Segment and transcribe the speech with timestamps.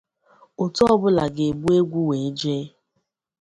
[0.63, 2.65] Otu ọbụla ga-ebu egwu wee jee